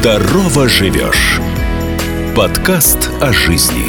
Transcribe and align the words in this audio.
Здорово 0.00 0.66
живешь. 0.66 1.38
Подкаст 2.34 3.10
о 3.20 3.34
жизни. 3.34 3.84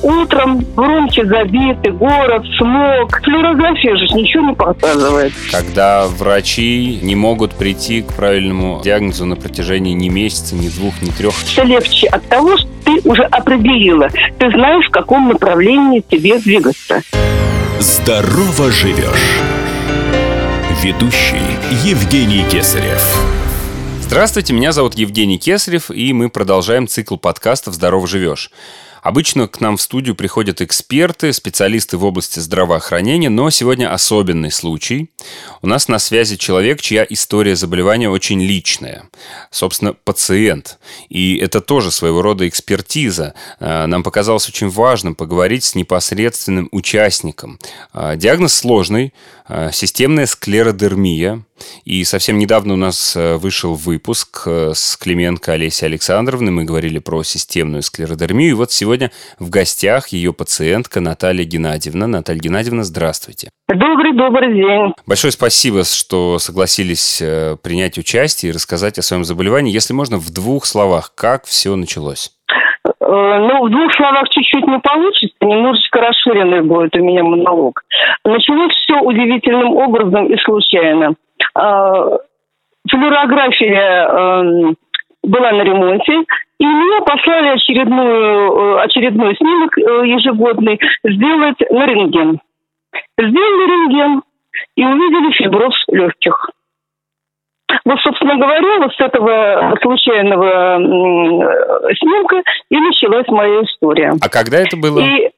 Утром 0.00 0.64
громче 0.76 1.26
забитый 1.26 1.90
город, 1.90 2.44
смог. 2.56 3.20
Флюорография 3.20 3.96
же 3.96 4.04
ничего 4.14 4.50
не 4.50 4.54
показывает. 4.54 5.32
Когда 5.50 6.06
врачи 6.06 7.00
не 7.02 7.16
могут 7.16 7.54
прийти 7.54 8.02
к 8.02 8.12
правильному 8.12 8.80
диагнозу 8.84 9.26
на 9.26 9.34
протяжении 9.34 9.92
ни 9.92 10.08
месяца, 10.08 10.54
ни 10.54 10.68
двух, 10.68 11.02
ни 11.02 11.10
трех. 11.10 11.34
Все 11.34 11.64
легче 11.64 12.06
от 12.06 12.24
того, 12.28 12.56
что 12.56 12.68
ты 12.84 13.00
уже 13.02 13.24
определила. 13.24 14.08
Ты 14.38 14.52
знаешь, 14.52 14.86
в 14.86 14.92
каком 14.92 15.30
направлении 15.30 16.04
тебе 16.08 16.38
двигаться. 16.38 17.02
Здорово 17.80 18.70
живешь. 18.70 19.61
Ведущий 20.82 21.36
Евгений 21.84 22.42
Кесарев. 22.50 23.00
Здравствуйте, 24.00 24.52
меня 24.52 24.72
зовут 24.72 24.96
Евгений 24.96 25.38
Кесарев, 25.38 25.92
и 25.92 26.12
мы 26.12 26.28
продолжаем 26.28 26.88
цикл 26.88 27.16
подкастов 27.16 27.74
«Здорово 27.74 28.08
живешь». 28.08 28.50
Обычно 29.02 29.48
к 29.48 29.60
нам 29.60 29.76
в 29.76 29.82
студию 29.82 30.14
приходят 30.14 30.60
эксперты, 30.60 31.32
специалисты 31.32 31.96
в 31.96 32.04
области 32.04 32.38
здравоохранения, 32.38 33.28
но 33.28 33.50
сегодня 33.50 33.92
особенный 33.92 34.52
случай. 34.52 35.10
У 35.60 35.66
нас 35.66 35.88
на 35.88 35.98
связи 35.98 36.36
человек, 36.36 36.80
чья 36.80 37.04
история 37.08 37.56
заболевания 37.56 38.08
очень 38.08 38.40
личная. 38.40 39.10
Собственно, 39.50 39.92
пациент. 39.92 40.78
И 41.08 41.36
это 41.36 41.60
тоже 41.60 41.90
своего 41.90 42.22
рода 42.22 42.48
экспертиза. 42.48 43.34
А, 43.58 43.88
нам 43.88 44.04
показалось 44.04 44.48
очень 44.48 44.68
важным 44.68 45.16
поговорить 45.16 45.64
с 45.64 45.74
непосредственным 45.74 46.68
участником. 46.70 47.58
А, 47.92 48.14
диагноз 48.14 48.54
сложный, 48.54 49.12
а, 49.46 49.72
системная 49.72 50.26
склеродермия. 50.26 51.42
И 51.84 52.04
совсем 52.04 52.38
недавно 52.38 52.74
у 52.74 52.76
нас 52.76 53.14
э, 53.16 53.36
вышел 53.36 53.74
выпуск 53.74 54.42
э, 54.46 54.72
с 54.74 54.96
Клименко 54.96 55.52
Олесей 55.52 55.86
Александровной. 55.86 56.52
Мы 56.52 56.64
говорили 56.64 56.98
про 56.98 57.22
системную 57.22 57.82
склеродермию. 57.82 58.50
И 58.50 58.54
вот 58.54 58.72
сегодня 58.72 58.91
в 59.38 59.50
гостях 59.50 60.08
ее 60.08 60.32
пациентка 60.32 61.00
Наталья 61.00 61.44
Геннадьевна. 61.44 62.06
Наталья 62.06 62.40
Геннадьевна, 62.40 62.82
здравствуйте. 62.84 63.48
Добрый-добрый 63.68 64.54
день. 64.54 64.94
Большое 65.06 65.32
спасибо, 65.32 65.84
что 65.84 66.38
согласились 66.38 67.22
э, 67.22 67.56
принять 67.62 67.98
участие 67.98 68.50
и 68.50 68.54
рассказать 68.54 68.98
о 68.98 69.02
своем 69.02 69.24
заболевании. 69.24 69.72
Если 69.72 69.94
можно, 69.94 70.18
в 70.18 70.32
двух 70.32 70.66
словах, 70.66 71.14
как 71.16 71.44
все 71.44 71.74
началось? 71.76 72.30
Ну, 73.00 73.66
в 73.66 73.70
двух 73.70 73.92
словах 73.94 74.28
чуть-чуть 74.30 74.66
не 74.66 74.78
получится, 74.78 75.36
немножечко 75.40 76.00
расширенный 76.00 76.62
будет 76.62 76.94
у 76.96 76.98
меня 77.00 77.22
монолог. 77.22 77.82
Началось 78.24 78.72
все 78.74 79.00
удивительным 79.00 79.76
образом 79.76 80.26
и 80.26 80.36
случайно. 80.38 81.14
Э, 81.58 82.18
флюорография 82.88 84.08
эм, 84.08 84.76
была 85.22 85.52
на 85.52 85.62
ремонте, 85.62 86.12
и 86.58 86.66
мне 86.66 87.00
послали 87.02 87.48
очередную, 87.48 88.52
э, 88.52 88.82
очередной 88.84 89.36
снимок 89.36 89.78
э, 89.78 89.82
ежегодный 90.06 90.80
сделать 91.04 91.60
на 91.70 91.86
рентген. 91.86 92.40
Сделали 93.18 93.70
рентген 93.70 94.22
и 94.76 94.84
увидели 94.84 95.32
фиброз 95.32 95.74
легких. 95.88 96.50
Вот, 97.84 97.98
собственно 98.00 98.36
говоря, 98.36 98.78
вот 98.80 98.92
с 98.92 99.00
этого 99.00 99.76
случайного 99.80 100.76
снимка 101.94 102.42
и 102.68 102.76
началась 102.76 103.26
моя 103.28 103.62
история. 103.62 104.12
А 104.20 104.28
когда 104.28 104.58
это 104.58 104.76
было? 104.76 105.00
И 105.00 105.30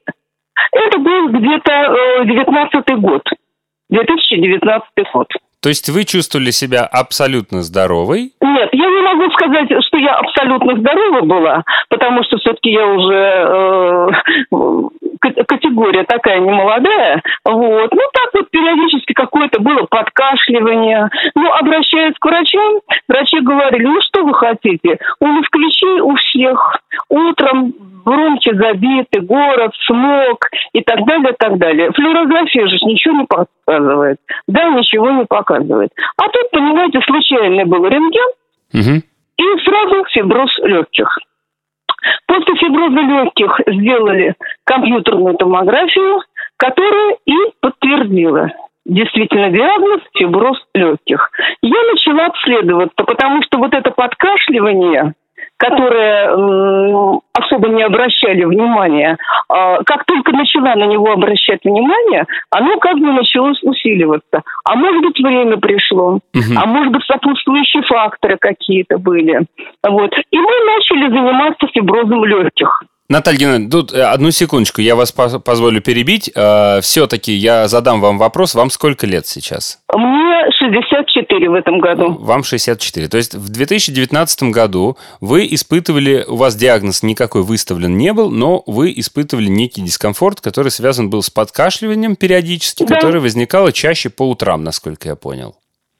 это 0.71 0.99
был 0.99 1.29
где-то 1.29 2.23
19 2.25 2.99
год. 2.99 3.23
2019 3.89 4.89
год. 5.13 5.27
То 5.65 5.69
есть 5.69 5.89
вы 5.89 6.03
чувствовали 6.03 6.51
себя 6.51 6.85
абсолютно 6.85 7.63
здоровой? 7.63 8.33
Нет, 8.39 8.69
я 8.71 8.85
не 8.85 9.01
могу 9.01 9.31
сказать, 9.31 9.67
что 9.87 9.97
я 9.97 10.13
абсолютно 10.13 10.77
здорова 10.77 11.21
была, 11.21 11.63
потому 11.89 12.23
что 12.23 12.37
все-таки 12.37 12.69
я 12.69 12.85
уже 12.85 14.11
э, 14.51 14.57
категория 15.47 16.03
такая 16.03 16.39
немолодая. 16.39 17.21
Вот. 17.45 17.91
Ну, 17.93 18.01
так 18.13 18.29
вот 18.33 18.49
периодически 18.49 19.13
какое-то 19.13 19.61
было 19.61 19.85
подкашливание. 19.89 21.09
Ну, 21.35 21.51
обращаясь 21.53 22.15
к 22.19 22.25
врачам, 22.25 22.79
врачи 23.07 23.39
говорили, 23.41 23.85
ну, 23.85 24.01
что 24.01 24.23
вы 24.23 24.33
хотите? 24.33 24.99
У 25.19 25.25
москвичей 25.25 26.01
у 26.01 26.15
всех 26.15 26.77
утром 27.09 27.73
громче 28.05 28.53
забитый 28.53 29.21
город, 29.21 29.73
смог 29.87 30.47
и 30.73 30.81
так 30.81 31.03
далее, 31.05 31.31
и 31.31 31.35
так 31.37 31.57
далее. 31.57 31.91
Флюорография 31.91 32.67
же 32.67 32.77
ничего 32.85 33.15
не 33.15 33.25
показывает. 33.25 34.17
Да, 34.47 34.69
ничего 34.69 35.09
не 35.09 35.25
показывает. 35.25 35.89
А 36.17 36.29
тут, 36.29 36.51
понимаете, 36.51 37.01
случайный 37.01 37.65
был 37.65 37.85
рентген, 37.85 38.29
угу. 38.73 39.03
и 39.37 39.59
сразу 39.63 40.05
фиброз 40.11 40.51
легких. 40.59 41.07
После 42.35 42.55
фиброза 42.55 42.99
легких 42.99 43.61
сделали 43.65 44.35
компьютерную 44.65 45.35
томографию, 45.35 46.19
которая 46.57 47.15
и 47.25 47.33
подтвердила 47.61 48.51
действительно 48.85 49.49
диагноз 49.51 50.01
фиброз 50.17 50.57
легких. 50.73 51.31
Я 51.61 51.81
начала 51.93 52.25
обследоваться, 52.25 53.03
потому 53.05 53.41
что 53.43 53.57
вот 53.59 53.73
это 53.73 53.89
подкашливание– 53.91 55.13
которые 55.57 57.21
особо 57.33 57.69
не 57.69 57.83
обращали 57.83 58.43
внимания, 58.43 59.17
а, 59.49 59.83
как 59.83 60.05
только 60.05 60.31
начала 60.31 60.75
на 60.75 60.85
него 60.85 61.11
обращать 61.11 61.63
внимание, 61.63 62.25
оно 62.51 62.77
как 62.79 62.97
бы 62.97 63.11
началось 63.11 63.61
усиливаться. 63.63 64.41
А 64.63 64.75
может 64.75 65.01
быть, 65.01 65.19
время 65.19 65.57
пришло, 65.57 66.15
угу. 66.15 66.55
а 66.55 66.65
может 66.65 66.91
быть, 66.91 67.03
сопутствующие 67.05 67.83
факторы 67.83 68.37
какие-то 68.39 68.97
были. 68.97 69.45
Вот. 69.87 70.11
И 70.31 70.37
мы 70.37 70.51
начали 70.65 71.09
заниматься 71.09 71.67
фиброзом 71.73 72.25
легких. 72.25 72.83
Наталья 73.07 73.37
Геннадьевна, 73.37 73.69
тут 73.69 73.93
э, 73.93 74.01
одну 74.01 74.31
секундочку, 74.31 74.81
я 74.81 74.95
вас 74.95 75.11
позволю 75.11 75.79
перебить. 75.79 76.31
Э, 76.35 76.79
Все-таки 76.81 77.33
я 77.33 77.67
задам 77.67 78.01
вам 78.01 78.17
вопрос. 78.17 78.55
Вам 78.55 78.71
сколько 78.71 79.05
лет 79.05 79.27
сейчас? 79.27 79.79
Мне 79.93 80.49
64 80.57 81.49
в 81.49 81.53
этом 81.53 81.79
году. 81.79 82.17
Вам 82.19 82.43
64. 82.43 83.07
То 83.07 83.17
есть 83.17 83.35
в 83.35 83.49
2019 83.49 84.43
году 84.43 84.97
вы 85.21 85.47
испытывали, 85.51 86.25
у 86.27 86.35
вас 86.35 86.55
диагноз 86.55 87.03
никакой 87.03 87.43
выставлен 87.43 87.95
не 87.95 88.11
был, 88.11 88.31
но 88.31 88.63
вы 88.65 88.91
испытывали 88.95 89.47
некий 89.47 89.81
дискомфорт, 89.81 90.41
который 90.41 90.69
связан 90.69 91.11
был 91.11 91.21
с 91.21 91.29
подкашливанием 91.29 92.15
периодически, 92.15 92.85
да. 92.85 92.95
который 92.95 93.21
возникало 93.21 93.71
чаще 93.71 94.09
по 94.09 94.27
утрам, 94.27 94.63
насколько 94.63 95.09
я 95.09 95.15
понял. 95.15 95.55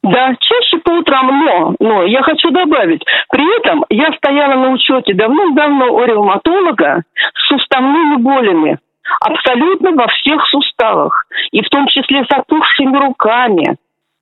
Да, 0.06 0.36
чаще 0.40 0.78
по 0.84 0.92
утрам, 0.92 1.28
но, 1.44 1.76
но 1.80 2.04
я 2.04 2.22
хочу 2.22 2.52
добавить, 2.52 3.04
при 3.32 3.58
этом 3.58 3.86
я 3.90 4.12
стояла 4.14 4.54
на 4.54 4.70
учете 4.72 5.16
давным-давно 5.16 5.94
у 5.94 6.04
ревматолога 6.04 7.04
с 7.34 7.48
суставными 7.48 8.18
болями, 8.18 8.78
абсолютно 9.22 9.92
во 9.92 10.08
всех 10.08 10.46
суставах, 10.48 11.26
и 11.52 11.62
в 11.62 11.70
том 11.70 11.88
числе 11.88 12.24
с 12.24 12.32
опухшими 12.32 12.96
руками, 12.98 13.78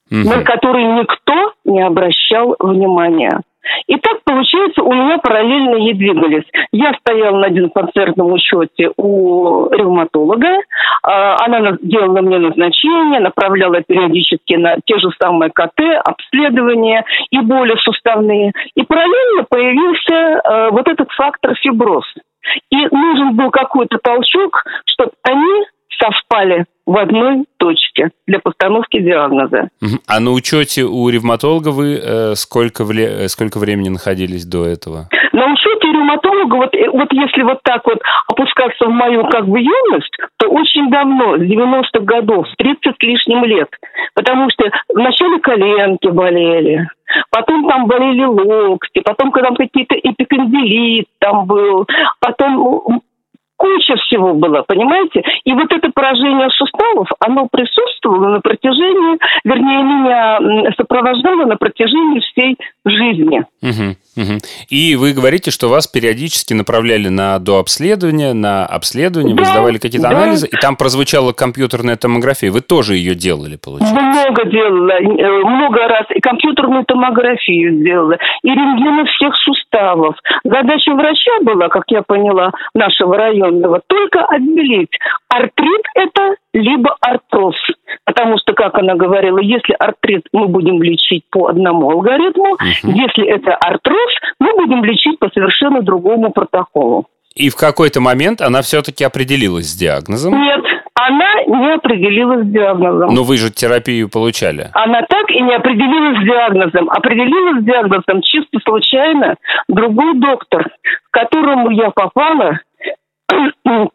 угу. 0.09 0.29
на 0.29 0.44
которые 0.44 0.85
никто 0.85 1.53
не 1.66 1.81
обращал 1.81 2.55
внимания. 2.59 3.41
И 3.88 3.96
так, 3.97 4.24
получается, 4.24 4.84
у 4.84 4.91
меня 4.91 5.18
параллельно 5.19 5.75
ей 5.75 5.94
двигались. 5.94 6.46
Я 6.72 6.94
стояла 7.00 7.38
на 7.38 7.47
один 7.47 7.69
концертном 7.69 8.31
учете 8.34 8.91
у 8.97 9.69
ревматолога. 9.72 10.57
А, 11.03 11.38
она 11.46 11.78
делала 11.81 12.22
мне 12.22 12.40
назначение, 12.40 13.19
направляла 13.19 13.81
периодически 13.81 14.56
на 14.56 14.78
те 14.85 14.97
же 15.00 15.09
самые 15.22 15.51
КТ, 15.51 15.79
обследования 16.03 17.06
и 17.31 17.40
боли 17.40 17.75
суставные. 17.84 18.51
И 18.75 18.84
параллельно 18.84 19.46
появился 19.50 20.40
а, 20.44 20.69
вот 20.72 20.88
этот 20.88 21.09
фактор 21.12 21.56
фиброз. 21.56 22.06
И 22.69 22.75
нужен 22.75 23.35
был 23.35 23.50
какой-то 23.51 23.97
толчок, 24.03 24.63
чтобы 24.85 25.12
они 25.24 25.66
совпали 26.03 26.66
в 26.86 26.97
одной 26.97 27.46
точке 27.58 28.09
для 28.28 28.40
постановки 28.40 29.00
диагноза. 29.00 29.69
А 30.08 30.19
на 30.19 30.31
учете 30.31 30.84
у 30.84 31.08
ревматолога 31.09 31.69
вы 31.69 31.96
э, 31.96 32.36
сколько, 32.36 32.83
вле... 32.83 33.06
Э, 33.06 33.27
сколько 33.30 33.57
времени 33.57 33.89
находились 33.89 34.45
до 34.45 34.66
этого? 34.66 35.07
На 35.31 35.45
учете 35.51 35.88
ревматолога, 35.88 36.56
вот, 36.56 36.75
э, 36.75 36.89
вот 36.92 37.07
если 37.13 37.44
вот 37.44 37.60
так 37.63 37.86
вот 37.86 38.00
опускаться 38.27 38.86
в 38.86 38.92
мою 38.92 39.25
как 39.27 39.48
бы 39.48 39.60
юность, 39.60 40.16
то 40.38 40.50
очень 40.50 40.89
давно, 40.89 41.38
с 41.38 41.42
90-х 41.42 42.00
годов, 42.04 42.48
с 42.50 42.56
30 42.57 42.83
с 42.83 43.04
лишним 43.04 43.45
лет. 43.45 43.69
Потому 44.13 44.50
что 44.50 44.69
вначале 44.94 45.39
коленки 45.39 46.07
болели, 46.07 46.88
потом 47.30 47.68
там 47.69 47.88
болели 47.88 48.25
локти, 48.25 49.00
потом 49.00 49.31
когда 49.31 49.50
там 49.50 49.56
какие-то 49.56 49.95
эпикондилит 49.95 51.07
там 51.19 51.45
был, 51.45 51.88
потом 52.19 53.01
куча 53.63 53.95
всего 53.95 54.33
было, 54.33 54.63
понимаете? 54.68 55.24
И 55.45 55.54
вот 55.54 55.71
это 55.71 55.89
поражение 55.94 56.50
суставов, 56.50 57.07
оно 57.19 57.48
присутствовало 57.50 58.30
на 58.30 58.42
протяжении, 58.42 59.18
вернее, 59.45 59.83
меня 59.83 60.74
сопровождало 60.77 61.45
на 61.45 61.56
протяжении 61.56 62.19
всей 62.19 62.57
жизни. 62.83 63.45
Угу. 63.62 63.95
Угу. 64.15 64.38
И 64.69 64.95
вы 64.95 65.13
говорите, 65.13 65.50
что 65.50 65.69
вас 65.69 65.88
периодически 65.88 66.54
направляли 66.54 67.10
на 67.10 67.39
дообследование, 67.39 68.33
на 68.33 68.65
обследование, 68.65 69.36
да, 69.36 69.42
вы 69.42 69.45
сдавали 69.45 69.77
какие-то 69.77 70.10
да. 70.10 70.18
анализы, 70.18 70.48
и 70.48 70.56
там 70.57 70.75
прозвучала 70.75 71.33
компьютерная 71.33 71.95
томография. 71.95 72.51
Вы 72.51 72.62
тоже 72.62 72.95
ее 72.95 73.15
делали, 73.15 73.57
получается? 73.57 73.95
Много 73.95 74.45
делала, 74.45 74.92
э, 74.92 75.44
много 75.45 75.88
раз. 75.88 76.06
И 76.13 76.19
компьютерную 76.19 76.86
томографию 76.86 77.80
сделала, 77.80 78.18
и 78.44 78.50
рентгены 78.50 79.06
всех 79.06 79.33
суставов. 79.44 80.15
Задача 80.44 80.94
врача 80.94 81.31
была, 81.42 81.69
как 81.69 81.83
я 81.88 82.04
поняла, 82.04 82.51
нашего 82.75 83.18
районного, 83.18 83.81
только 83.88 84.25
отделить, 84.25 84.92
артрит 85.30 85.81
это 85.95 86.36
либо 86.54 86.95
артроз. 87.01 87.56
Потому 88.13 88.38
что, 88.38 88.54
как 88.54 88.77
она 88.77 88.94
говорила, 88.94 89.39
если 89.39 89.74
артрит 89.74 90.27
мы 90.33 90.48
будем 90.48 90.83
лечить 90.83 91.24
по 91.31 91.48
одному 91.48 91.89
алгоритму, 91.89 92.54
угу. 92.54 92.60
если 92.83 93.25
это 93.27 93.56
артроз, 93.56 94.12
мы 94.39 94.54
будем 94.56 94.83
лечить 94.83 95.18
по 95.18 95.30
совершенно 95.33 95.81
другому 95.81 96.31
протоколу. 96.31 97.07
И 97.36 97.50
в 97.50 97.56
какой-то 97.56 98.00
момент 98.01 98.42
она 98.42 98.62
все-таки 98.62 99.04
определилась 99.04 99.65
с 99.65 99.75
диагнозом? 99.75 100.39
Нет, 100.39 100.62
она 100.94 101.44
не 101.48 101.74
определилась 101.74 102.45
с 102.45 102.51
диагнозом. 102.51 103.15
Но 103.15 103.24
вы 103.24 103.38
же 103.38 103.51
терапию 103.51 104.07
получали. 104.10 104.69
Она 104.74 105.01
так 105.10 105.31
и 105.31 105.42
не 105.42 105.56
определилась 105.56 106.21
с 106.21 106.24
диагнозом. 106.24 106.92
Определилась 106.92 107.63
с 107.63 107.65
диагнозом 107.65 108.21
чисто 108.21 108.60
случайно 108.63 109.36
другой 109.68 110.13
доктор, 110.19 110.69
к 111.10 111.13
которому 111.13 111.71
я 111.71 111.89
попала 111.89 112.60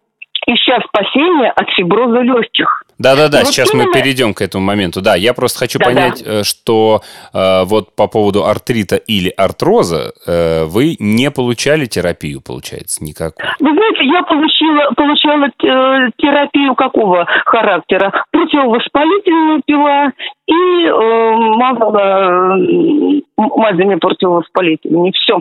ища 0.46 0.80
спасения 0.88 1.52
от 1.54 1.70
фиброза 1.76 2.22
легких. 2.22 2.87
Да-да-да, 2.98 3.44
сейчас 3.44 3.72
именно... 3.72 3.86
мы 3.86 3.92
перейдем 3.92 4.34
к 4.34 4.42
этому 4.42 4.64
моменту. 4.64 5.00
Да, 5.00 5.14
я 5.14 5.32
просто 5.32 5.60
хочу 5.60 5.78
понять, 5.78 6.22
э, 6.24 6.42
что 6.42 7.02
э, 7.32 7.64
вот 7.64 7.94
по 7.94 8.08
поводу 8.08 8.44
артрита 8.44 8.96
или 8.96 9.28
артроза 9.28 10.12
э, 10.26 10.64
вы 10.64 10.96
не 10.98 11.30
получали 11.30 11.86
терапию, 11.86 12.40
получается, 12.40 13.04
никакую. 13.04 13.48
Вы 13.60 13.72
знаете, 13.72 14.04
я 14.04 14.22
получила, 14.22 14.90
получала 14.96 15.48
терапию 16.18 16.74
какого 16.74 17.26
характера? 17.46 18.24
Противовоспалительную 18.32 19.62
пила 19.64 20.12
и 20.46 20.84
э, 20.84 21.36
мазала 21.56 22.56
мазями 23.36 23.94
противовоспалительными. 23.96 25.12
Все. 25.12 25.40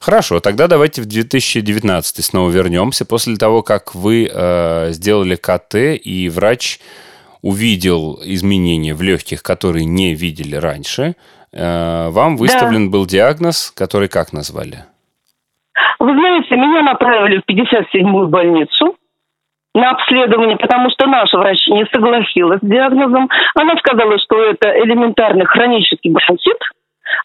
Хорошо, 0.00 0.40
тогда 0.40 0.68
давайте 0.68 1.02
в 1.02 1.06
2019 1.06 2.24
снова 2.24 2.50
вернемся. 2.50 3.04
После 3.04 3.36
того, 3.36 3.62
как 3.62 3.94
вы 3.94 4.28
э, 4.32 4.90
сделали 4.90 5.36
КТ, 5.36 5.74
и 5.74 6.28
врач 6.28 6.78
увидел 7.42 8.20
изменения 8.24 8.94
в 8.94 9.02
легких, 9.02 9.42
которые 9.42 9.84
не 9.84 10.14
видели 10.14 10.56
раньше, 10.56 11.14
э, 11.52 12.08
вам 12.10 12.36
выставлен 12.36 12.86
да. 12.86 12.92
был 12.92 13.06
диагноз, 13.06 13.72
который 13.76 14.08
как 14.08 14.32
назвали? 14.32 14.84
Вы 15.98 16.12
знаете, 16.12 16.56
меня 16.56 16.82
направили 16.82 17.40
в 17.40 17.50
57-ю 17.50 18.28
больницу 18.28 18.96
на 19.74 19.90
обследование, 19.90 20.56
потому 20.56 20.90
что 20.90 21.06
наша 21.06 21.36
врач 21.36 21.58
не 21.68 21.84
согласилась 21.92 22.60
с 22.60 22.66
диагнозом. 22.66 23.28
Она 23.54 23.76
сказала, 23.76 24.18
что 24.18 24.42
это 24.42 24.70
элементарный 24.70 25.44
хронический 25.44 26.10
бронхит– 26.10 26.58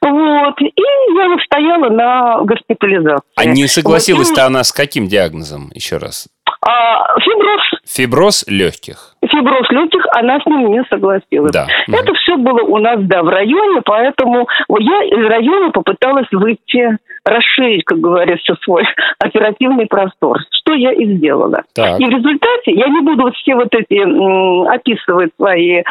вот. 0.01 0.61
И 0.61 0.71
я 1.15 1.27
настояла 1.27 1.89
на 1.89 2.41
госпитализации. 2.43 3.25
А 3.35 3.45
не 3.45 3.67
согласилась-то 3.67 4.41
вот. 4.41 4.47
она 4.47 4.63
с 4.63 4.71
каким 4.71 5.07
диагнозом, 5.07 5.71
еще 5.73 5.97
раз? 5.97 6.27
А, 6.63 7.19
фиброз. 7.19 7.61
Фиброз 7.87 8.45
легких. 8.47 9.15
Фиброз 9.21 9.69
легких, 9.71 10.05
она 10.15 10.39
с 10.39 10.45
ним 10.45 10.71
не 10.71 10.83
согласилась. 10.89 11.51
Да. 11.51 11.67
Это 11.87 12.13
все 12.13 12.37
было 12.37 12.61
у 12.61 12.77
нас, 12.77 12.99
да, 13.01 13.23
в 13.23 13.29
районе, 13.29 13.81
поэтому 13.83 14.47
я 14.69 15.03
из 15.03 15.25
района 15.27 15.71
попыталась 15.71 16.27
выйти, 16.31 16.97
расширить, 17.25 17.83
как 17.85 17.99
говорится, 17.99 18.55
свой 18.63 18.83
оперативный 19.19 19.85
простор. 19.87 20.39
Что 20.51 20.73
я 20.73 20.91
и 20.91 21.05
сделала. 21.17 21.63
Так. 21.73 21.99
И 21.99 22.05
в 22.05 22.09
результате, 22.09 22.71
я 22.71 22.87
не 22.87 23.01
буду 23.01 23.23
вот 23.23 23.35
все 23.35 23.55
вот 23.55 23.73
эти 23.73 23.99
м, 23.99 24.67
описывать 24.67 25.31
свои 25.37 25.79
э, 25.79 25.83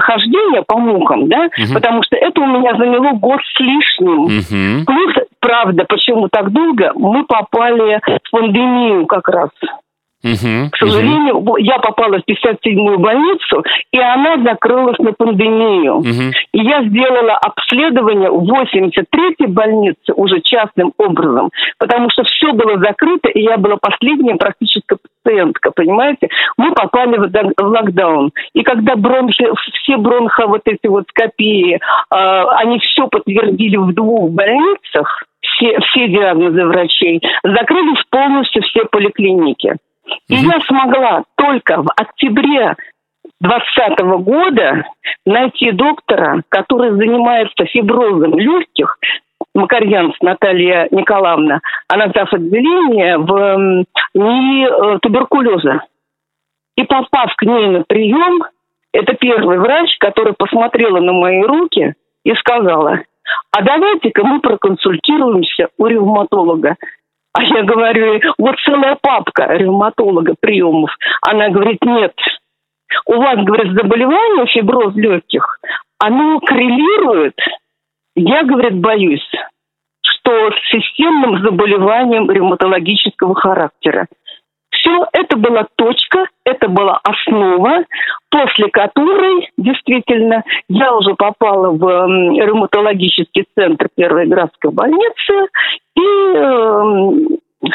хождения 0.00 0.62
по 0.66 0.78
мукам, 0.78 1.28
да, 1.28 1.46
угу. 1.46 1.74
потому 1.74 2.02
что 2.02 2.16
это 2.16 2.40
у 2.40 2.46
меня 2.46 2.76
заняло 2.76 3.12
год 3.12 3.40
с 3.40 3.60
лишним. 3.60 4.24
Угу. 4.24 4.84
Плюс, 4.86 5.26
правда, 5.40 5.84
почему 5.88 6.28
так 6.28 6.50
долго, 6.50 6.92
мы 6.94 7.24
попали 7.24 8.00
в 8.24 8.30
пандемию 8.30 9.06
как 9.06 9.28
раз. 9.28 9.50
Угу, 10.22 10.70
К 10.70 10.76
сожалению, 10.76 11.38
угу. 11.38 11.56
я 11.56 11.78
попала 11.78 12.18
в 12.18 12.30
57-ю 12.30 12.98
больницу, 12.98 13.64
и 13.90 13.98
она 13.98 14.36
закрылась 14.42 14.98
на 14.98 15.12
пандемию. 15.12 15.96
Угу. 15.96 16.32
И 16.52 16.60
я 16.62 16.84
сделала 16.84 17.36
обследование 17.36 18.30
в 18.30 18.44
83-й 18.44 19.46
больнице 19.46 20.12
уже 20.14 20.40
частным 20.42 20.92
образом, 20.98 21.50
потому 21.78 22.10
что 22.10 22.24
все 22.24 22.52
было 22.52 22.78
закрыто, 22.78 23.30
и 23.30 23.40
я 23.40 23.56
была 23.56 23.76
последняя 23.80 24.36
практически 24.36 24.96
пациентка, 25.24 25.70
понимаете? 25.70 26.28
Мы 26.58 26.72
попали 26.72 27.16
в 27.16 27.62
локдаун. 27.62 28.30
И 28.52 28.62
когда 28.62 28.96
бронхи, 28.96 29.46
все 29.82 29.96
бронхо 29.96 30.46
вот 30.48 30.62
эти 30.66 30.86
вот 30.86 31.04
скопии, 31.08 31.76
э, 31.76 31.78
они 32.10 32.78
все 32.80 33.06
подтвердили 33.08 33.76
в 33.76 33.94
двух 33.94 34.30
больницах, 34.32 35.24
все, 35.40 35.78
все 35.80 36.08
диагнозы 36.08 36.66
врачей, 36.66 37.22
закрылись 37.42 38.02
полностью 38.10 38.62
все 38.62 38.84
поликлиники. 38.84 39.76
И 40.28 40.34
угу. 40.34 40.52
я 40.52 40.60
смогла 40.66 41.24
только 41.36 41.82
в 41.82 41.88
октябре 41.96 42.76
2020 43.40 43.98
года 44.24 44.84
найти 45.24 45.72
доктора, 45.72 46.42
который 46.48 46.90
занимается 46.92 47.64
фиброзом 47.66 48.38
легких, 48.38 48.98
Макарьянц 49.54 50.14
Наталья 50.20 50.86
Николаевна, 50.90 51.60
она 51.88 52.12
зав. 52.14 52.32
отделение 52.32 53.18
в 53.18 53.84
НИИ 54.14 54.66
э, 54.66 54.98
туберкулеза. 55.00 55.82
И 56.76 56.82
попав 56.84 57.34
к 57.36 57.42
ней 57.42 57.68
на 57.68 57.82
прием, 57.82 58.44
это 58.92 59.14
первый 59.14 59.58
врач, 59.58 59.96
который 59.98 60.34
посмотрела 60.34 61.00
на 61.00 61.12
мои 61.12 61.42
руки 61.42 61.94
и 62.24 62.34
сказала, 62.34 63.00
а 63.52 63.62
давайте-ка 63.62 64.24
мы 64.24 64.40
проконсультируемся 64.40 65.68
у 65.78 65.86
ревматолога. 65.86 66.76
А 67.32 67.42
я 67.42 67.62
говорю, 67.62 68.20
вот 68.38 68.56
целая 68.64 68.96
папка 69.00 69.46
ревматолога 69.54 70.34
приемов. 70.40 70.90
Она 71.22 71.48
говорит, 71.48 71.78
нет, 71.84 72.14
у 73.06 73.14
вас, 73.14 73.38
говорит, 73.44 73.72
заболевание 73.72 74.46
фиброз 74.46 74.94
легких, 74.96 75.60
оно 75.98 76.40
коррелирует, 76.40 77.36
я, 78.16 78.42
говорит, 78.42 78.80
боюсь, 78.80 79.30
что 80.02 80.50
с 80.50 80.70
системным 80.70 81.42
заболеванием 81.42 82.30
ревматологического 82.30 83.34
характера. 83.34 84.08
Все, 84.80 85.06
это 85.12 85.36
была 85.36 85.66
точка, 85.76 86.26
это 86.44 86.68
была 86.68 87.00
основа, 87.02 87.84
после 88.30 88.68
которой 88.68 89.50
действительно 89.58 90.42
я 90.68 90.94
уже 90.94 91.14
попала 91.14 91.70
в 91.70 91.84
ревматологический 91.84 93.44
центр 93.54 93.88
Первой 93.94 94.26
городской 94.26 94.72
больницы, 94.72 95.48
и 95.96 96.00
э, 96.34 97.70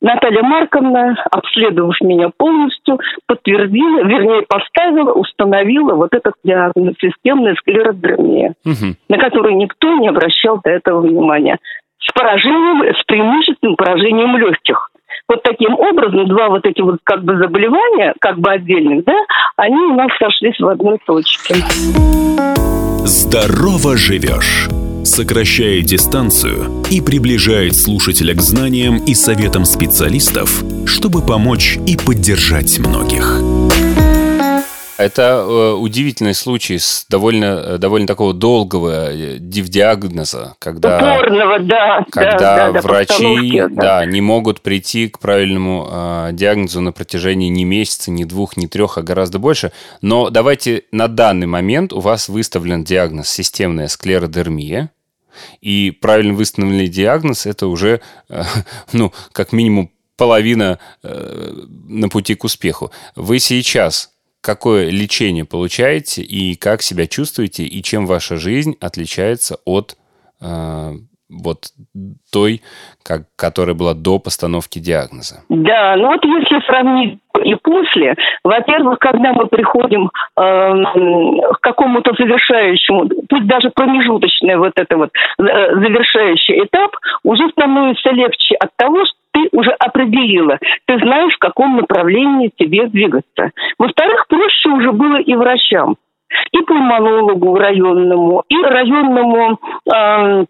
Наталья 0.00 0.42
Марковна, 0.42 1.22
обследовав 1.30 2.00
меня 2.00 2.30
полностью, 2.36 2.98
подтвердила, 3.26 4.02
вернее, 4.02 4.42
поставила, 4.48 5.12
установила 5.12 5.94
вот 5.94 6.14
этот 6.14 6.34
диагноз 6.42 6.94
системная 6.98 7.54
склеродермия, 7.56 8.54
угу. 8.64 8.96
на 9.08 9.18
который 9.18 9.54
никто 9.54 9.94
не 9.98 10.08
обращал 10.08 10.60
до 10.64 10.70
этого 10.70 11.02
внимания. 11.02 11.58
С 11.98 12.12
поражением, 12.12 12.94
с 12.94 13.04
преимущественным 13.04 13.76
поражением 13.76 14.36
легких 14.38 14.91
вот 15.32 15.42
таким 15.42 15.74
образом 15.74 16.28
два 16.28 16.48
вот 16.48 16.64
эти 16.66 16.80
вот 16.80 16.98
как 17.04 17.24
бы 17.24 17.36
заболевания, 17.38 18.14
как 18.20 18.38
бы 18.38 18.50
отдельных, 18.50 19.04
да, 19.04 19.14
они 19.56 19.76
у 19.76 19.94
нас 19.94 20.10
сошлись 20.18 20.58
в 20.58 20.68
одной 20.68 20.98
точке. 21.06 21.54
Здорово 23.04 23.96
живешь 23.96 24.68
сокращает 25.04 25.84
дистанцию 25.84 26.84
и 26.88 27.00
приближает 27.00 27.74
слушателя 27.74 28.34
к 28.34 28.40
знаниям 28.40 28.98
и 29.04 29.14
советам 29.14 29.64
специалистов, 29.64 30.62
чтобы 30.86 31.22
помочь 31.26 31.76
и 31.88 31.96
поддержать 31.96 32.78
многих. 32.78 33.40
Это 35.02 35.44
э, 35.46 35.72
удивительный 35.72 36.34
случай 36.34 36.78
с 36.78 37.06
довольно, 37.08 37.44
э, 37.44 37.78
довольно 37.78 38.06
такого 38.06 38.32
долгого 38.32 39.12
э, 39.12 39.38
диагноза, 39.38 40.54
когда, 40.60 41.16
Упорного, 41.16 41.58
да, 41.58 42.06
когда 42.10 42.38
да, 42.38 42.72
да, 42.72 42.80
врачи 42.80 43.58
да. 43.58 43.68
Да, 43.68 44.06
не 44.06 44.20
могут 44.20 44.60
прийти 44.60 45.08
к 45.08 45.18
правильному 45.18 45.88
э, 45.90 46.30
диагнозу 46.32 46.80
на 46.80 46.92
протяжении 46.92 47.48
не 47.48 47.64
месяца, 47.64 48.12
не 48.12 48.24
двух, 48.24 48.56
не 48.56 48.68
трех, 48.68 48.96
а 48.96 49.02
гораздо 49.02 49.40
больше. 49.40 49.72
Но 50.02 50.30
давайте 50.30 50.84
на 50.92 51.08
данный 51.08 51.48
момент 51.48 51.92
у 51.92 51.98
вас 51.98 52.28
выставлен 52.28 52.84
диагноз 52.84 53.28
системная 53.28 53.88
склеродермия. 53.88 54.90
И 55.60 55.90
правильно 55.90 56.34
выставленный 56.34 56.88
диагноз– 56.88 57.46
это 57.46 57.66
уже, 57.66 58.00
э, 58.28 58.44
ну, 58.92 59.12
как 59.32 59.52
минимум 59.52 59.90
половина 60.16 60.78
э, 61.02 61.52
на 61.88 62.08
пути 62.08 62.36
к 62.36 62.44
успеху. 62.44 62.92
Вы 63.16 63.40
сейчас 63.40 64.12
какое 64.42 64.90
лечение 64.90 65.44
получаете 65.44 66.22
и 66.22 66.56
как 66.56 66.82
себя 66.82 67.06
чувствуете, 67.06 67.64
и 67.64 67.82
чем 67.82 68.06
ваша 68.06 68.36
жизнь 68.36 68.76
отличается 68.80 69.56
от 69.64 69.94
э, 70.42 70.90
вот 71.30 71.58
той, 72.32 72.60
как, 73.04 73.22
которая 73.36 73.74
была 73.74 73.94
до 73.94 74.18
постановки 74.18 74.78
диагноза? 74.78 75.44
Да, 75.48 75.96
ну 75.96 76.08
вот 76.08 76.24
если 76.24 76.60
сравнить 76.66 77.18
и 77.44 77.54
после, 77.54 78.14
во-первых, 78.44 78.98
когда 78.98 79.32
мы 79.32 79.46
приходим 79.46 80.06
э, 80.06 80.40
к 80.40 81.60
какому-то 81.60 82.12
завершающему, 82.18 83.08
пусть 83.28 83.46
даже 83.46 83.70
промежуточный 83.70 84.56
вот 84.56 84.72
это 84.76 84.96
вот 84.96 85.10
э, 85.38 85.42
завершающий 85.42 86.64
этап, 86.64 86.92
уже 87.24 87.48
становится 87.50 88.10
легче 88.10 88.54
от 88.56 88.70
того, 88.76 89.04
что 89.04 89.21
ты 89.32 89.48
уже 89.52 89.70
определила, 89.72 90.58
ты 90.86 90.98
знаешь, 90.98 91.34
в 91.34 91.38
каком 91.38 91.76
направлении 91.76 92.52
тебе 92.56 92.86
двигаться. 92.86 93.50
Во-вторых, 93.78 94.26
проще 94.28 94.68
уже 94.68 94.92
было 94.92 95.16
и 95.16 95.34
врачам, 95.34 95.96
и 96.52 96.58
пульмонологу 96.58 97.56
районному, 97.56 98.44
и 98.48 98.56
районному 98.56 99.58
э, 99.92 100.44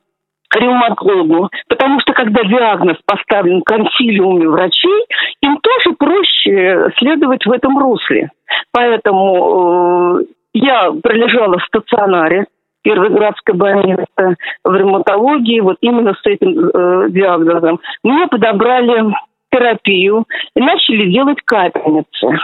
ревматологу, 0.54 1.48
потому 1.68 2.00
что 2.00 2.12
когда 2.12 2.42
диагноз 2.44 2.98
поставлен 3.06 3.62
консилиуме 3.62 4.48
врачей, 4.48 5.06
им 5.40 5.58
тоже 5.58 5.96
проще 5.96 6.92
следовать 6.98 7.46
в 7.46 7.52
этом 7.52 7.78
русле. 7.78 8.30
Поэтому 8.72 10.20
э, 10.20 10.24
я 10.54 10.90
пролежала 11.02 11.58
в 11.58 11.64
стационаре, 11.64 12.46
Первоградской 12.82 13.54
больницы 13.54 14.36
в 14.64 14.74
ревматологии, 14.74 15.60
вот 15.60 15.76
именно 15.80 16.14
с 16.14 16.26
этим 16.26 16.68
э, 16.68 17.10
диагнозом. 17.10 17.80
Мне 18.02 18.26
подобрали 18.26 19.14
терапию 19.50 20.24
и 20.56 20.60
начали 20.60 21.10
делать 21.10 21.38
капельницы. 21.44 22.38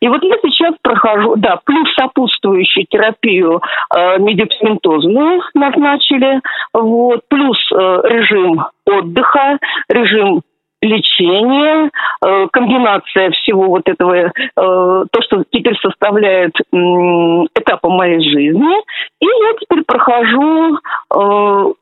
И 0.00 0.08
вот 0.08 0.22
я 0.22 0.36
сейчас 0.42 0.74
прохожу, 0.82 1.36
да, 1.36 1.60
плюс 1.64 1.88
сопутствующую 1.94 2.86
терапию 2.88 3.60
э, 3.94 4.18
медикаментозную 4.18 5.42
назначили, 5.54 6.40
вот, 6.72 7.20
плюс 7.28 7.58
э, 7.72 7.76
режим 7.76 8.64
отдыха, 8.86 9.58
режим 9.88 10.42
лечения, 10.86 11.90
э, 12.24 12.46
комбинация 12.52 13.30
всего 13.30 13.66
вот 13.66 13.88
этого, 13.88 14.14
э, 14.14 14.30
то, 14.56 15.22
что 15.22 15.44
теперь 15.50 15.76
составляет 15.80 16.52
э, 16.60 16.76
этапом 16.76 17.92
моей 17.92 18.20
жизни. 18.20 18.76
И 19.20 19.26
я 19.26 19.52
теперь 19.60 19.84
прохожу 19.84 20.78
э, 21.14 21.72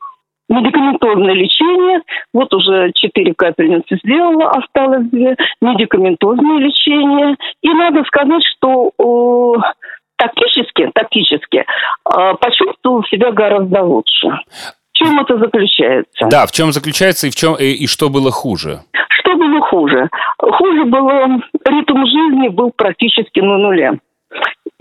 Медикаментозное 0.46 1.32
лечение, 1.32 2.02
вот 2.34 2.52
уже 2.52 2.92
четыре 2.94 3.32
капельницы 3.34 3.98
сделала, 4.04 4.50
осталось 4.50 5.08
две. 5.08 5.36
Медикаментозное 5.62 6.58
лечение. 6.58 7.36
И 7.62 7.70
надо 7.70 8.04
сказать, 8.04 8.42
что 8.54 8.90
тактически, 10.16 10.90
тактически 10.94 11.64
почувствовал 12.40 13.02
себя 13.04 13.32
гораздо 13.32 13.82
лучше. 13.84 14.28
В 14.94 14.98
чем 14.98 15.18
это 15.18 15.38
заключается? 15.38 16.26
Да, 16.30 16.46
в 16.46 16.52
чем 16.52 16.72
заключается 16.72 17.26
и 17.26 17.30
в 17.30 17.34
чем 17.34 17.56
и, 17.56 17.64
и 17.64 17.86
что 17.86 18.10
было 18.10 18.30
хуже? 18.30 18.80
Что 19.34 19.42
было 19.42 19.60
хуже? 19.62 20.08
Хуже 20.38 20.84
было 20.84 21.26
ритм 21.66 22.06
жизни 22.06 22.48
был 22.48 22.70
практически 22.76 23.40
на 23.40 23.58
нуле. 23.58 23.98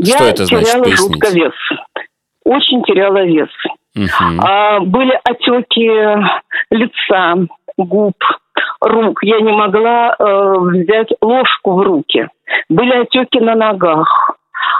Что 0.04 0.24
Я 0.26 0.30
это 0.30 0.46
значит? 0.46 0.68
теряла 0.68 0.84
Поясните. 0.84 1.14
жутко 1.14 1.28
вес. 1.34 1.54
Очень 2.46 2.84
теряла 2.84 3.24
вес. 3.24 3.50
Мгм. 3.96 4.42
А, 4.42 4.80
были 4.82 5.20
отеки 5.24 5.90
лица, 6.72 7.36
губ, 7.78 8.16
рук. 8.82 9.24
Я 9.24 9.40
не 9.42 9.52
могла 9.52 10.16
э, 10.20 10.54
взять 10.60 11.10
ложку 11.22 11.74
в 11.74 11.82
руки. 11.82 12.28
Были 12.70 12.94
отеки 13.04 13.40
на 13.40 13.56
ногах. 13.56 14.32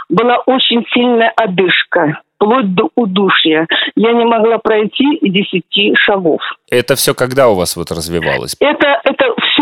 Была 0.08 0.38
очень 0.46 0.84
сильная 0.92 1.32
одышка, 1.36 2.20
вплоть 2.36 2.74
до 2.74 2.88
удушья. 2.94 3.66
Я 3.96 4.12
не 4.12 4.24
могла 4.24 4.58
пройти 4.58 5.14
и 5.16 5.30
десяти 5.30 5.94
шагов. 5.96 6.40
Это 6.70 6.94
все 6.94 7.14
когда 7.14 7.48
у 7.48 7.54
вас 7.54 7.76
вот 7.76 7.90
развивалось? 7.90 8.56
Это, 8.60 9.00
это 9.04 9.13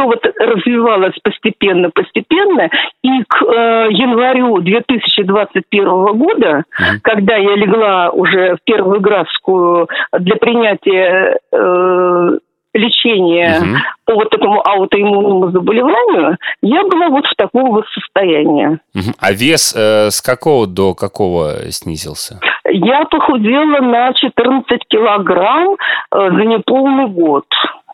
все 0.02 0.06
вот 0.06 0.25
развивалось 0.38 1.14
постепенно, 1.23 1.90
постепенно. 1.90 2.68
И 3.02 3.09
к 3.28 3.42
э, 3.42 3.88
январю 3.90 4.59
2021 4.61 5.85
года, 6.18 6.64
Мгм. 6.78 7.00
когда 7.02 7.37
я 7.37 7.54
легла 7.56 8.11
уже 8.11 8.56
в 8.56 8.59
первую 8.64 9.00
градскую 9.00 9.88
для 10.18 10.37
принятия 10.37 11.38
э, 11.52 12.38
лечения 12.75 13.59
Мгм. 13.61 13.76
по 14.06 14.14
вот 14.14 14.35
этому 14.35 14.66
аутоиммунному 14.66 15.50
заболеванию, 15.50 16.37
я 16.62 16.82
была 16.85 17.09
вот 17.09 17.26
в 17.26 17.35
таком 17.37 17.71
вот 17.71 17.85
состоянии. 17.88 18.78
Мгм. 18.94 19.14
А 19.21 19.32
вес 19.32 19.75
э, 19.76 20.11
с 20.11 20.21
какого 20.23 20.66
до 20.66 20.94
какого 20.94 21.71
снизился? 21.71 22.40
Я 22.68 23.04
похудела 23.04 23.80
на 23.80 24.12
14 24.14 24.80
килограмм 24.88 25.75
э, 25.75 26.30
за 26.30 26.44
неполный 26.44 27.09
год. 27.09 27.44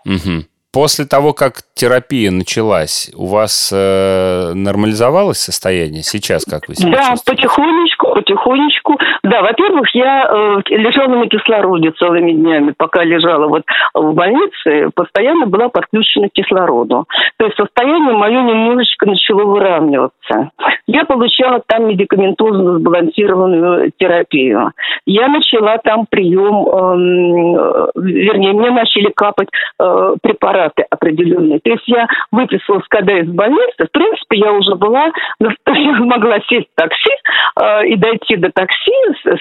Мгм. 0.05 0.45
После 0.71 1.07
того, 1.07 1.33
как 1.33 1.63
терапия 1.75 2.31
началась, 2.31 3.11
у 3.15 3.27
вас 3.27 3.71
э, 3.73 4.53
нормализовалось 4.55 5.39
состояние? 5.41 6.03
Сейчас 6.03 6.45
как 6.45 6.69
вы 6.69 6.75
себя 6.75 6.91
Да, 6.91 7.15
потихонечку, 7.25 7.98
потихонечку. 8.19 8.99
Да, 9.23 9.43
во-первых, 9.43 9.89
я 9.95 10.25
э, 10.25 10.75
лежала 10.75 11.15
на 11.15 11.29
кислороде 11.29 11.93
целыми 11.93 12.33
днями, 12.33 12.75
пока 12.77 13.05
лежала 13.05 13.47
вот 13.47 13.63
в 13.95 14.13
больнице, 14.15 14.91
постоянно 14.95 15.47
была 15.47 15.69
подключена 15.69 16.29
к 16.29 16.33
кислороду. 16.33 17.05
То 17.39 17.47
есть 17.47 17.57
состояние 17.57 18.17
мое 18.17 18.43
немножечко 18.43 19.07
начало 19.07 19.45
выравниваться. 19.45 20.51
Я 20.87 21.05
получала 21.05 21.63
там 21.67 21.89
медикаментозно 21.89 22.79
сбалансированную 22.79 23.93
терапию. 23.97 24.73
Я 25.07 25.29
начала 25.29 25.79
там 25.79 26.07
прием, 26.11 26.67
эм, 26.67 27.57
э, 27.57 27.87
вернее, 27.95 28.53
мне 28.53 28.71
начали 28.71 29.13
капать 29.15 29.49
э, 29.81 30.15
препараты 30.23 30.85
определенные. 30.91 31.61
То 31.61 31.71
есть 31.71 31.85
я 31.87 32.09
выписалась, 32.33 32.85
когда 32.89 33.19
из 33.19 33.29
больницы, 33.29 33.87
в 33.87 33.93
принципе, 33.93 34.39
я 34.39 34.53
уже 34.53 34.75
была, 34.75 35.13
я 35.41 35.93
могла 36.01 36.41
сесть 36.49 36.69
в 36.73 36.81
такси 36.81 37.13
э, 37.61 37.87
и 37.89 37.97
дойти 38.09 38.37
до 38.37 38.50
такси 38.50 38.93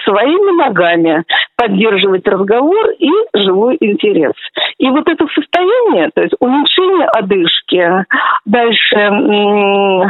своими 0.04 0.62
ногами, 0.62 1.24
поддерживать 1.56 2.26
разговор 2.26 2.90
и 2.98 3.10
живой 3.34 3.76
интерес. 3.80 4.34
И 4.78 4.88
вот 4.90 5.08
это 5.08 5.26
состояние, 5.34 6.10
то 6.14 6.22
есть 6.22 6.34
уменьшение 6.40 7.08
одышки, 7.08 8.04
дальше 8.44 10.08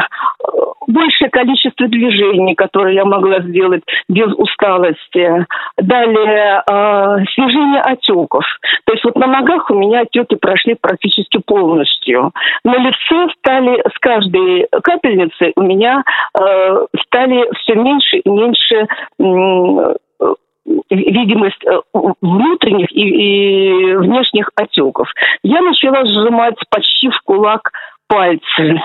большее 0.89 1.31
количество 1.31 1.87
движений, 1.87 2.55
которые 2.55 2.97
я 2.97 3.05
могла 3.05 3.41
сделать 3.41 3.83
без 4.09 4.33
усталости, 4.37 5.47
далее 5.77 6.63
э, 6.67 7.25
снижение 7.35 7.83
отеков. 7.83 8.45
То 8.85 8.93
есть 8.95 9.05
вот 9.05 9.17
на 9.17 9.27
ногах 9.27 9.71
у 9.71 9.75
меня 9.75 10.01
отеки 10.01 10.35
прошли 10.37 10.75
практически 10.81 11.39
полностью. 11.45 12.33
На 12.65 12.79
лице 12.79 13.33
стали 13.39 13.83
с 13.95 13.99
каждой 14.01 14.67
капельницей 14.83 15.53
у 15.57 15.63
меня 15.63 16.03
э, 16.35 16.87
стали 17.07 17.49
все 17.61 17.75
меньше 17.75 18.17
и 18.19 18.29
меньше 18.39 18.87
э, 19.19 20.35
видимость 20.91 21.65
э, 21.65 21.81
внутренних 22.21 22.91
и, 22.93 23.01
и 23.01 23.97
внешних 23.97 24.51
отеков. 24.57 25.09
Я 25.43 25.61
начала 25.61 26.05
сжимать 26.05 26.57
почти 26.71 27.09
в 27.09 27.21
кулак 27.25 27.71
пальцы. 28.07 28.81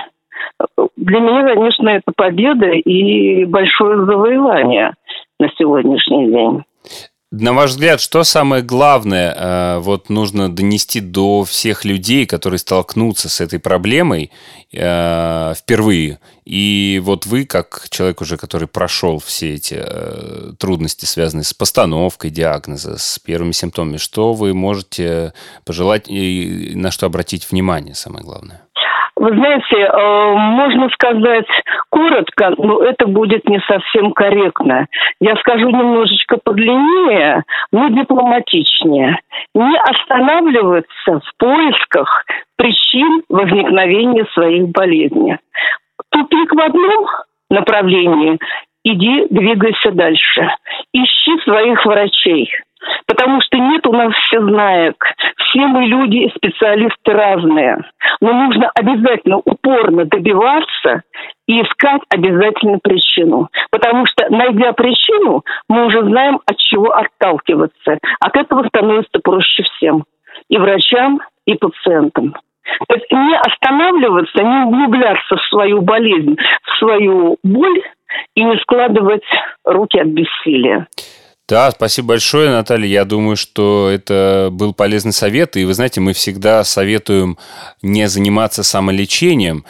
Для 0.97 1.19
меня, 1.19 1.53
конечно, 1.53 1.89
это 1.89 2.11
победа 2.15 2.67
и 2.67 3.45
большое 3.45 4.05
завоевание 4.05 4.93
на 5.39 5.49
сегодняшний 5.57 6.27
день. 6.27 6.63
На 7.35 7.51
ваш 7.51 7.71
взгляд, 7.71 7.99
что 7.99 8.23
самое 8.23 8.61
главное 8.61 9.33
э, 9.35 9.79
вот 9.79 10.09
нужно 10.09 10.53
донести 10.53 10.99
до 10.99 11.43
всех 11.45 11.83
людей, 11.83 12.27
которые 12.27 12.59
столкнутся 12.59 13.27
с 13.27 13.41
этой 13.41 13.57
проблемой 13.57 14.29
э, 14.71 15.53
впервые? 15.57 16.19
И 16.45 17.01
вот 17.03 17.25
вы, 17.25 17.45
как 17.45 17.87
человек 17.89 18.21
уже, 18.21 18.37
который 18.37 18.67
прошел 18.67 19.17
все 19.17 19.55
эти 19.55 19.77
э, 19.79 20.53
трудности, 20.59 21.05
связанные 21.05 21.43
с 21.43 21.55
постановкой 21.55 22.29
диагноза, 22.29 22.99
с 22.99 23.17
первыми 23.17 23.53
симптомами, 23.53 23.97
что 23.97 24.33
вы 24.33 24.53
можете 24.53 25.33
пожелать 25.65 26.07
и 26.07 26.73
на 26.75 26.91
что 26.91 27.07
обратить 27.07 27.49
внимание, 27.49 27.95
самое 27.95 28.23
главное? 28.23 28.62
Вы 29.23 29.37
знаете, 29.37 29.77
э, 29.77 30.33
можно 30.35 30.89
сказать 30.89 31.47
коротко, 31.89 32.55
но 32.57 32.83
это 32.83 33.07
будет 33.07 33.47
не 33.47 33.57
совсем 33.61 34.11
корректно. 34.11 34.87
Я 35.21 35.37
скажу 35.37 35.69
немножечко 35.69 36.39
подлиннее, 36.43 37.43
но 37.71 37.87
дипломатичнее. 37.87 39.17
Не 39.55 39.77
останавливаться 39.77 41.21
в 41.21 41.37
поисках 41.37 42.25
причин 42.57 43.23
возникновения 43.29 44.25
своих 44.33 44.67
болезней. 44.71 45.37
Тупик 46.09 46.53
в 46.53 46.59
одном 46.59 47.07
направлении, 47.49 48.37
иди, 48.83 49.27
двигайся 49.29 49.91
дальше. 49.91 50.49
Ищи 50.91 51.39
своих 51.45 51.85
врачей. 51.85 52.49
Потому 53.07 53.41
что 53.41 53.57
нет 53.57 53.85
у 53.87 53.93
нас 53.93 54.13
всезнаек. 54.13 54.95
Все 55.37 55.67
мы 55.67 55.85
люди 55.85 56.17
и 56.17 56.33
специалисты 56.35 57.11
разные. 57.11 57.77
Но 58.21 58.33
нужно 58.33 58.71
обязательно 58.75 59.37
упорно 59.37 60.05
добиваться 60.05 61.03
и 61.47 61.61
искать 61.61 62.01
обязательно 62.09 62.79
причину. 62.81 63.49
Потому 63.71 64.05
что, 64.05 64.29
найдя 64.29 64.73
причину, 64.73 65.43
мы 65.69 65.85
уже 65.85 66.01
знаем, 66.03 66.39
от 66.45 66.57
чего 66.57 66.93
отталкиваться. 66.93 67.99
От 68.19 68.35
этого 68.35 68.67
становится 68.67 69.19
проще 69.23 69.63
всем. 69.63 70.03
и 70.49 70.57
врачам, 70.57 71.21
и 71.45 71.53
пациентам. 71.55 72.33
То 72.87 72.95
есть 72.95 73.11
не 73.11 73.37
останавливаться, 73.37 74.41
не 74.41 74.65
углубляться 74.65 75.35
в 75.35 75.43
свою 75.49 75.81
болезнь, 75.81 76.37
в 76.63 76.79
свою 76.79 77.37
боль 77.43 77.81
и 78.35 78.43
не 78.43 78.57
складывать 78.59 79.23
руки 79.65 79.99
от 79.99 80.07
бессилия. 80.07 80.87
Да, 81.47 81.71
спасибо 81.71 82.09
большое, 82.09 82.49
Наталья. 82.51 82.87
Я 82.87 83.05
думаю, 83.05 83.35
что 83.35 83.89
это 83.89 84.49
был 84.51 84.73
полезный 84.73 85.11
совет. 85.11 85.57
И 85.57 85.65
вы 85.65 85.73
знаете, 85.73 85.99
мы 85.99 86.13
всегда 86.13 86.63
советуем 86.63 87.37
не 87.81 88.07
заниматься 88.07 88.63
самолечением. 88.63 89.65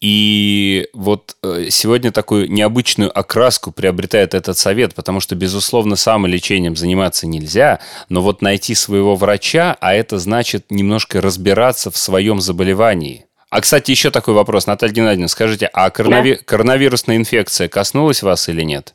И 0.00 0.88
вот 0.94 1.36
э, 1.42 1.66
сегодня 1.70 2.12
такую 2.12 2.50
необычную 2.50 3.16
окраску 3.16 3.72
приобретает 3.72 4.32
этот 4.32 4.56
совет, 4.56 4.94
потому 4.94 5.18
что, 5.18 5.34
безусловно, 5.34 5.96
самолечением 5.96 6.76
заниматься 6.76 7.26
нельзя, 7.26 7.80
но 8.08 8.22
вот 8.22 8.40
найти 8.40 8.76
своего 8.76 9.16
врача, 9.16 9.76
а 9.80 9.94
это 9.94 10.18
значит 10.18 10.66
немножко 10.70 11.20
разбираться 11.20 11.90
в 11.90 11.96
своем 11.96 12.40
заболевании. 12.40 13.26
А, 13.50 13.60
кстати, 13.60 13.90
еще 13.90 14.10
такой 14.10 14.34
вопрос, 14.34 14.66
Наталья 14.66 14.92
Геннадьевна, 14.92 15.28
скажите, 15.28 15.68
а 15.72 15.90
коронави... 15.90 16.34
да. 16.34 16.44
коронавирусная 16.44 17.16
инфекция 17.16 17.68
коснулась 17.68 18.22
вас 18.22 18.48
или 18.48 18.62
нет? 18.62 18.94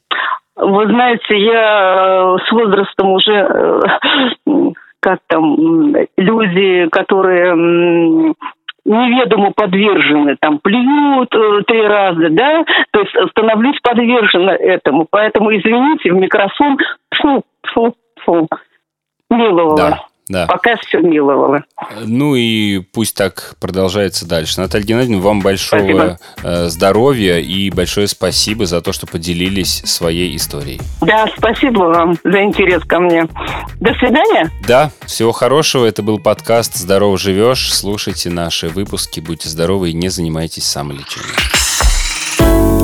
Вы 0.55 0.88
знаете, 0.88 1.38
я 1.38 2.36
э, 2.36 2.38
с 2.48 2.51
возрастом 2.51 3.12
уже 3.12 3.33
э, 3.33 3.81
как 5.00 5.19
там 5.27 5.95
люди, 6.17 6.88
которые 6.89 8.36
неведомо 8.86 9.51
подвержены, 9.55 10.36
там, 10.39 10.60
плюют 10.60 11.33
э, 11.33 11.62
три 11.65 11.81
раза, 11.88 12.29
да, 12.29 12.63
то 12.91 13.00
есть 13.00 13.31
становлюсь 13.31 13.79
подвержена 13.81 14.55
этому. 14.55 15.07
Поэтому, 15.10 15.55
извините, 15.55 16.12
в 16.12 16.15
микрофон, 16.15 16.77
фу, 17.15 17.43
фу, 17.74 17.95
фу, 18.24 18.48
милого. 19.29 19.77
Да. 19.77 20.00
Да. 20.30 20.48
Пока 20.48 20.77
все 20.77 21.00
миловало. 21.00 21.63
Ну 22.06 22.36
и 22.36 22.80
пусть 22.80 23.15
так 23.15 23.56
продолжается 23.60 24.27
дальше. 24.27 24.60
Наталья 24.60 24.86
Геннадьевна, 24.86 25.22
вам 25.22 25.42
большого 25.42 25.82
спасибо. 25.82 26.20
Э, 26.44 26.68
здоровья 26.70 27.39
и 27.39 27.70
большое 27.70 28.08
спасибо 28.08 28.65
за 28.65 28.82
то, 28.82 28.94
что 28.94 29.06
поделились 29.06 29.82
своей 29.86 30.36
историей. 30.36 30.80
Да, 31.01 31.25
спасибо 31.38 31.80
вам 31.80 32.18
за 32.24 32.42
интерес 32.42 32.84
ко 32.86 33.00
мне. 33.00 33.27
До 33.80 33.94
свидания. 33.96 34.50
Да, 34.65 34.92
всего 35.06 35.32
хорошего. 35.34 35.86
Это 35.86 36.01
был 36.01 36.20
подкаст 36.20 36.75
«Здорово 36.75 37.18
живешь». 37.18 37.74
Слушайте 37.74 38.30
наши 38.30 38.70
выпуски, 38.70 39.20
будьте 39.20 39.50
здоровы 39.50 39.89
и 39.89 39.94
не 39.94 40.10
занимайтесь 40.10 40.63
самолечением. 40.63 41.36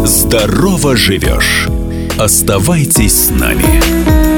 Здорово 0.06 0.96
живешь. 0.96 1.68
Оставайтесь 2.18 3.28
с 3.28 3.30
нами. 3.30 4.29